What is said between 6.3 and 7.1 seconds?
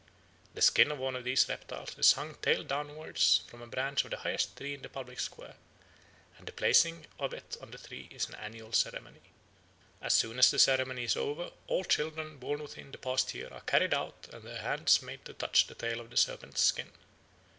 and the placing